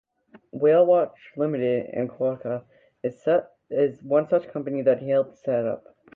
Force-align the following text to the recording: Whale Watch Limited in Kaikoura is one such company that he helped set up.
Whale 0.51 0.83
Watch 0.87 1.31
Limited 1.37 1.91
in 1.93 2.07
Kaikoura 2.09 2.63
is 3.03 4.01
one 4.01 4.27
such 4.27 4.47
company 4.49 4.81
that 4.81 4.97
he 4.97 5.09
helped 5.09 5.37
set 5.37 5.67
up. 5.67 5.95